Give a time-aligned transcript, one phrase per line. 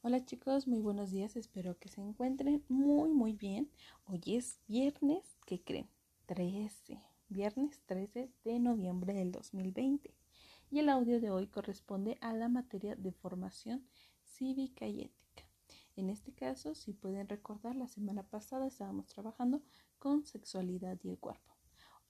[0.00, 3.68] Hola chicos, muy buenos días, espero que se encuentren muy muy bien.
[4.06, 5.90] Hoy es viernes, ¿qué creen?
[6.26, 10.14] 13, viernes 13 de noviembre del 2020.
[10.70, 13.88] Y el audio de hoy corresponde a la materia de formación
[14.22, 15.42] cívica y ética.
[15.96, 19.64] En este caso, si pueden recordar, la semana pasada estábamos trabajando
[19.98, 21.56] con sexualidad y el cuerpo.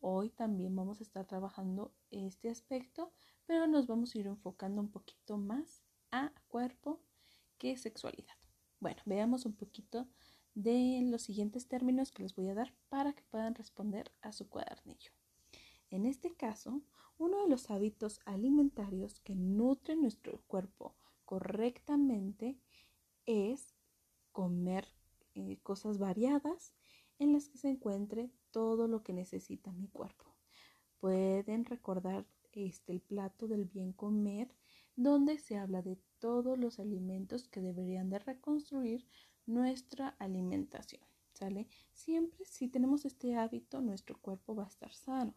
[0.01, 3.15] Hoy también vamos a estar trabajando este aspecto,
[3.47, 6.33] pero nos vamos a ir enfocando un poquito más a
[7.59, 8.35] que sexualidad.
[8.81, 10.09] Bueno, veamos un poquito
[10.55, 14.49] de los siguientes términos que les voy a dar para que puedan responder a su
[14.49, 15.13] cuadernillo.
[15.91, 16.83] En este caso,
[17.19, 22.59] uno de los hábitos alimentarios que nutren nuestro cuerpo correctamente
[23.27, 23.75] es
[24.33, 24.89] comer
[25.35, 26.75] eh, cosas variadas
[27.19, 30.35] en las que se encuentre todo lo que necesita mi cuerpo.
[31.01, 34.55] Pueden recordar este el plato del bien comer
[34.99, 39.07] donde se habla de todos los alimentos que deberían de reconstruir
[39.47, 41.01] nuestra alimentación.
[41.35, 41.69] ¿Sale?
[41.93, 45.37] Siempre si tenemos este hábito, nuestro cuerpo va a estar sano.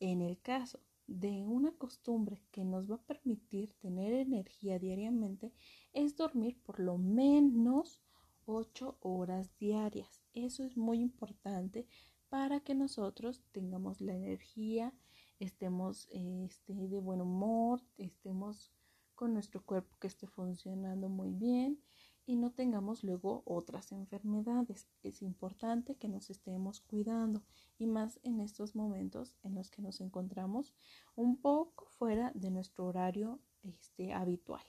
[0.00, 5.52] En el caso de una costumbre que nos va a permitir tener energía diariamente,
[5.92, 8.00] es dormir por lo menos
[8.46, 10.22] 8 horas diarias.
[10.32, 11.86] Eso es muy importante
[12.30, 14.94] para que nosotros tengamos la energía,
[15.40, 18.72] estemos este, de buen humor, estemos
[19.18, 21.82] con nuestro cuerpo que esté funcionando muy bien
[22.24, 24.86] y no tengamos luego otras enfermedades.
[25.02, 27.42] Es importante que nos estemos cuidando
[27.80, 30.72] y más en estos momentos en los que nos encontramos
[31.16, 34.62] un poco fuera de nuestro horario este, habitual.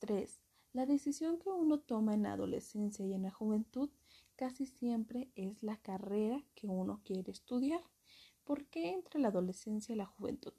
[0.00, 0.42] 3.
[0.74, 3.88] La decisión que uno toma en la adolescencia y en la juventud
[4.36, 7.80] casi siempre es la carrera que uno quiere estudiar.
[8.44, 10.52] ¿Por qué entre la adolescencia y la juventud?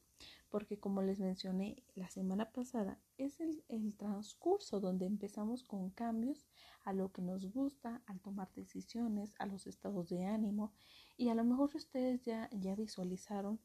[0.55, 6.47] Porque como les mencioné la semana pasada, es el, transcurso donde empezamos con cambios
[6.85, 10.71] a lo que nos gusta, al tomar decisiones, a los estados de ánimo
[11.17, 13.59] y a lo mejor ustedes ya, ya visualizaron,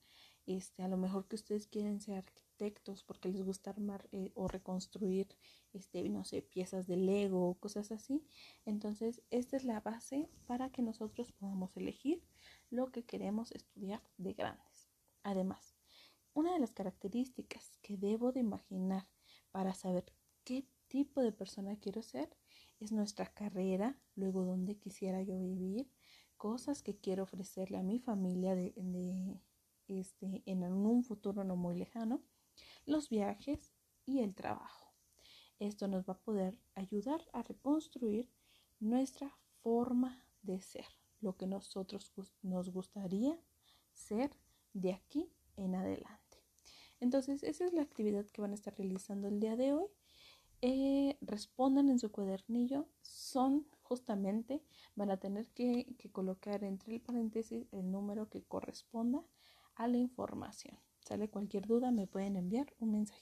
[0.47, 4.49] este, a lo mejor que ustedes quieren ser arquitectos porque les gusta armar eh, o
[4.49, 5.29] reconstruir,
[5.73, 8.27] este, no sé, piezas de Lego o cosas así.
[8.65, 12.21] Entonces, esta es la base para que nosotros podamos elegir
[12.69, 14.91] lo que queremos estudiar de grandes.
[15.23, 15.80] Además,
[16.35, 19.09] una de las características que debo de imaginar
[19.51, 20.05] para saber
[20.45, 22.37] qué tipo de persona quiero ser
[22.79, 25.91] es nuestra carrera, luego dónde quisiera yo vivir,
[26.37, 28.73] cosas que quiero ofrecerle a mi familia de,
[29.89, 32.23] este, en un futuro no muy lejano,
[32.87, 33.75] los viajes
[34.07, 34.95] y el trabajo.
[35.59, 38.31] Esto nos va a poder ayudar a reconstruir
[38.79, 40.87] nuestra forma de ser,
[41.21, 43.39] lo que nosotros nos gustaría
[43.93, 44.31] ser
[44.73, 46.20] de aquí en adelante.
[47.01, 49.87] Entonces, esa es la actividad que van a estar realizando el día de hoy.
[50.63, 52.87] Eh, respondan en su cuadernillo.
[53.03, 54.63] Son justamente,
[54.95, 59.25] van a tener que, que colocar entre el paréntesis el número que corresponda
[59.75, 60.79] a la información.
[61.01, 63.21] Sale cualquier duda, me pueden enviar un mensajito.